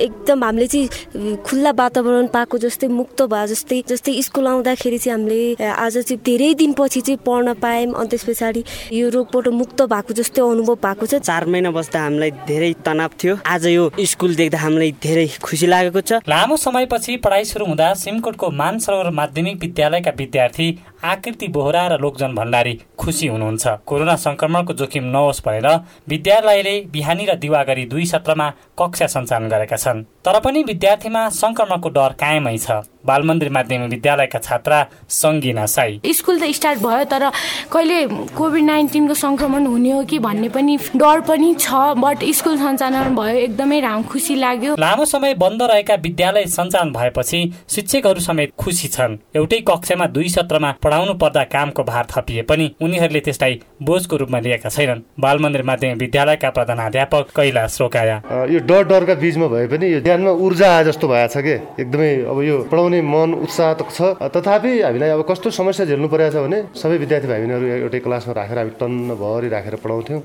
एकदम 0.00 0.44
हामीले 0.44 0.66
चाहिँ 0.66 1.36
खुल्ला 1.46 1.70
वातावरण 1.78 2.26
पाएको 2.34 2.58
जस्तै 2.58 2.88
मुक्त 2.88 3.22
भयो 3.22 3.46
जस्तै 3.46 3.82
जस्तै 3.88 4.12
स्कुल 4.22 4.46
आउँदाखेरि 4.46 4.98
चाहिँ 4.98 5.14
हामीले 5.14 5.64
आज 5.64 5.98
चाहिँ 5.98 6.20
धेरै 6.24 6.52
दिनपछि 6.54 7.00
चाहिँ 7.00 7.18
पढ्न 7.26 7.54
पायौँ। 7.62 7.92
अनि 7.94 8.08
त्यस 8.08 8.24
पछाडि 8.24 8.62
यो 8.92 9.08
रोगबाट 9.08 9.48
मुक्त 9.54 9.82
भएको 9.92 10.14
जस्तै 10.14 10.42
अनुभव 10.42 10.74
भएको 10.84 11.06
छ। 11.06 11.14
चार 11.20 11.46
महिना 11.46 11.70
बस्दा 11.70 12.00
हामीलाई 12.00 12.30
धेरै 12.48 12.72
तनाव 12.84 13.10
थियो। 13.20 13.34
आज 13.46 13.66
यो 13.66 13.90
स्कुल 13.94 14.34
देख्दा 14.34 14.58
हामीलाई 14.58 14.92
धेरै 15.02 15.26
खुसी 15.42 15.66
लागेको 15.66 16.00
छ। 16.00 16.12
लामो 16.24 16.56
समयपछि 16.56 17.16
पढाइ 17.24 17.44
सुरु 17.44 17.64
हुँदा 17.66 17.92
सिमकोटको 17.94 18.50
मानसरोवर 18.50 19.10
माध्यमिक 19.10 19.56
विद्यालयका 19.60 20.12
विद्यार्थी 20.16 20.68
आकृति 21.04 21.46
बोहरा 21.48 21.86
र 21.86 22.00
लोकजन 22.00 22.34
भण्डारी 22.34 22.74
खुसी 22.96 23.26
हुनुहुन्छ। 23.28 23.64
कोरोना 23.84 24.16
संक्रमणको 24.16 24.72
जोखिम 24.72 25.04
नहोस् 25.04 25.42
भनेर 25.44 25.68
विद्यालयले 26.08 26.74
बिहानी 26.92 27.24
र 27.26 27.34
दिवागरी 27.36 27.84
दुई 27.92 28.04
सत्रमा 28.06 28.48
कक्षा 28.80 29.06
सञ्चालन 29.06 29.48
गरेका 29.48 29.76
छन्। 29.76 29.83
Hassan 29.84 30.06
तर 30.24 30.38
पनि 30.40 30.62
विद्यार्थीमा 30.64 31.28
संक्रमणको 31.36 31.88
डर 31.92 32.12
कायमै 32.16 32.56
छ। 32.58 32.80
बालमन्दिर 33.04 33.48
माध्यमिक 33.52 33.90
विद्यालयका 33.90 34.38
छात्रा 34.38 34.76
सङ्गिना 35.12 35.64
साई। 35.68 36.00
स्कुल 36.08 36.38
त 36.40 36.48
स्टार्ट 36.56 36.78
भयो 36.80 37.04
तर 37.04 37.28
कहिले 37.68 37.98
कोभिड 38.32 38.64
नाइन्टिनको 38.64 39.14
संक्रमण 39.14 39.66
हुने 39.66 39.90
हो 39.92 40.02
कि 40.08 40.18
भन्ने 40.18 40.48
पनि 40.48 40.76
डर 40.96 41.20
पनि 41.28 41.54
छ 41.60 41.68
बट 42.00 42.24
स्कुल 42.32 42.56
सञ्चालन 42.56 43.14
भयो 43.14 43.36
एकदमै 43.38 43.80
राम 43.80 44.02
खुसी 44.08 44.34
लाग्यो। 44.36 44.76
लामो 44.80 45.04
समय 45.04 45.34
बन्द 45.36 45.62
रहेका 45.62 45.94
विद्यालय 46.00 46.46
सञ्चालन 46.56 46.92
भएपछि 46.92 47.40
शिक्षकहरू 47.68 48.20
समेत 48.20 48.52
खुसी 48.56 48.88
छन्। 48.88 49.18
एउटै 49.36 49.60
कक्षामा 49.68 50.06
दुई 50.16 50.28
सत्रमा 50.30 50.70
पढाउनु 50.80 51.14
पर्दा 51.20 51.44
कामको 51.52 51.84
भार 51.84 52.06
थपिए 52.08 52.42
पनि 52.48 52.70
उनीहरूले 52.80 53.20
त्यसलाई 53.20 53.60
बोझको 53.84 54.16
रूपमा 54.16 54.40
लिएका 54.40 54.68
छैनन्। 54.70 55.04
बालमन्दिर 55.20 55.62
माध्यमिक 55.62 55.98
विद्यालयका 55.98 56.50
प्रधानाध्यापक 56.56 57.36
कैलाश 57.36 57.80
रोकाया। 57.80 58.16
यो 58.48 58.64
डर 58.64 58.82
डरका 58.88 59.14
बिचमा 59.20 59.46
भए 59.52 59.66
पनि 59.68 59.92
ध्यानमा 60.14 60.30
ऊर्जा 60.30 60.68
आए 60.70 60.84
जस्तो 60.84 61.06
भएको 61.10 61.28
छ 61.34 61.42
कि? 61.42 61.54
एकदमै 61.82 62.10
अब 62.30 62.38
यो 62.46 62.56
पढाउने 62.70 63.02
मन 63.02 63.34
उत्साह 63.42 63.74
छ। 63.82 64.14
तथापि 64.30 64.70
हामीलाई 64.86 65.10
अब 65.10 65.26
कस्तो 65.26 65.50
समस्या 65.50 65.86
झेल्नु 65.90 66.06
परेको 66.06 66.30
छ 66.30 66.46
भने 66.46 66.58
सबै 66.70 66.96
विद्यार्थी 67.02 67.26
भाइ 67.26 67.38
बहिनीहरू 67.42 67.66
एउटै 67.82 67.98
क्लासमा 67.98 68.32
राखेर 68.38 68.58
हामी 68.58 68.72
टन्न 68.78 69.18
भरि 69.18 69.48
राखेर 69.50 69.74
पढाउँथ्यौँ। 69.82 70.22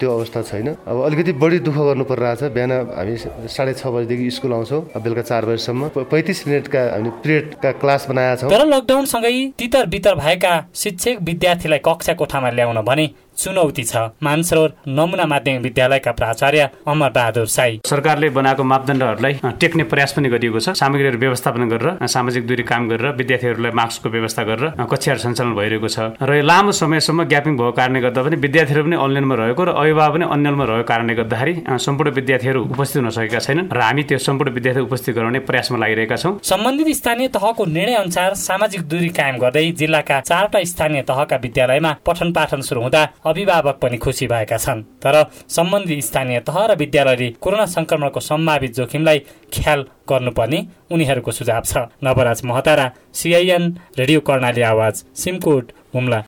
त्यो 0.00 0.08
अवस्था 0.10 0.42
छैन। 0.42 0.68
अब 0.88 0.96
अलिकति 1.06 1.32
बढी 1.36 1.58
दुःख 1.60 1.76
गर्नु 1.76 2.04
परिरहेको 2.08 2.40
छ 2.40 2.50
बिहान 2.56 2.72
हामी 2.96 3.14
साढे 3.52 3.72
छ 3.76 3.86
बजीदेखि 3.92 4.30
स्कुल 4.32 4.52
आउँछौँ। 4.52 4.80
बेलुका 4.96 5.22
चार 5.22 5.44
बजीसम्म। 5.44 6.08
पैँतिस 6.08 6.46
मिनटका 6.48 6.82
हामी 6.96 7.10
पिरियडका 7.22 7.70
क्लास 7.76 8.08
बनाएका 8.08 8.36
छौँ। 8.40 8.50
तर 8.50 8.64
लकडाउनसँगै 8.66 9.36
तितर 9.60 9.86
बितर 9.92 10.14
भएका 10.16 10.52
शिक्षक 10.74 11.16
विद्यार्थीलाई 11.22 11.78
कक्षा 11.84 12.12
कोठामा 12.16 12.50
ल्याउन 12.56 12.80
भने 12.82 13.06
चुनौती 13.38 13.84
छ। 13.84 13.96
मानसरोवर 14.18 14.70
नमुना 14.88 15.26
माध्यमिक 15.26 15.62
विद्यालयका 15.62 16.12
प्राचार्य 16.12 16.68
अमर 16.86 17.10
बहादुर 17.10 17.46
साई। 17.46 17.78
सरकारले 17.86 18.28
बनाएको 18.34 18.62
मापदण्डहरूलाई 18.64 19.34
टेक्ने 19.60 19.84
प्रयास 19.86 20.12
पनि 20.12 20.28
गरिएको 20.28 20.58
छ। 20.58 20.68
सामग्रीहरू 20.74 21.18
व्यवस्थापन 21.18 21.68
गरेर 21.70 22.06
सामाजिक 22.06 22.46
दूरी 22.46 22.62
काम 22.66 22.88
गरेर 22.88 23.14
विद्यार्थीहरूलाई 23.14 23.72
मास्कको 23.72 24.08
व्यवस्था 24.10 24.42
गरेर 24.42 24.66
कक्षाहरू 24.82 25.20
सञ्चालन 25.22 25.54
भइरहेको 25.54 25.88
छ। 25.88 25.98
र 26.18 26.30
यो 26.34 26.42
लामो 26.42 26.72
समयसम्म 26.74 27.20
ग्यापिङ 27.30 27.52
भएको 27.54 27.72
कारणले 27.78 28.00
गर्दा 28.02 28.20
पनि 28.26 28.36
विद्यार्थीहरू 28.42 28.82
पनि 28.84 28.96
अनलाइनमा 28.98 29.34
रहेको 29.38 29.62
र 29.64 29.70
अभिभावक 29.78 30.12
पनि 30.18 30.24
अन्यलमा 30.34 30.64
रहेको 30.64 30.86
कारणले 30.90 31.14
गर्दाखेरि 31.14 31.52
सम्पूर्ण 31.78 32.10
विद्यार्थीहरू 32.18 32.60
उपस्थित 32.74 32.98
हुन 33.02 33.10
सकेका 33.14 33.38
छैनन्। 33.38 33.70
र 33.70 33.78
हामी 33.78 34.02
त्यो 34.08 34.18
सम्पूर्ण 34.18 34.50
विद्यार्थी 34.58 34.82
उपस्थित 34.82 35.14
गराउने 35.14 35.40
प्रयासमा 35.46 35.78
लागिरहेका 35.78 36.16
छौँ। 36.18 36.32
सम्बन्धित 36.42 36.88
स्थानीय 36.98 37.28
तहको 37.30 37.62
निर्णय 37.66 37.94
अनुसार 38.02 38.34
सामाजिक 38.34 38.82
दूरी 38.90 39.08
कायम 39.14 39.36
गर्दै 39.38 39.64
जिल्लाका 39.78 40.20
चारवटा 40.20 40.58
स्थानीय 40.64 41.02
तहका 41.06 41.36
विद्यालयमा 41.38 41.92
पठन 42.06 42.28
पाठन 42.32 42.60
सुरु 42.66 42.80
हुँदा 42.82 43.02
अभिभावक 43.28 43.78
पनि 43.82 43.96
खुसी 43.98 44.26
भएका 44.26 44.56
छन्। 44.56 44.82
तर 45.02 45.14
सम्बन्धित 45.48 46.04
स्थानीय 46.04 46.40
तह 46.40 46.64
र 46.66 46.76
विद्यालयले 46.76 47.28
कोरोना 47.40 47.66
संक्रमणको 47.68 48.20
सम्भावित 48.20 48.74
जोखिमलाई 48.74 49.18
ख्याल 49.54 49.80
गर्नुपर्ने 50.10 50.60
उनीहरूको 50.92 51.32
सुझाव 51.32 51.62
छ। 51.64 51.88
Nawaraj 52.02 52.40
Mahatara 52.44 52.90
CIN 53.14 53.64
radio 53.98 54.20
Karnali 54.20 54.62
Awaj 54.64 55.04
Simkot 55.16 55.72
Humla. 55.94 56.22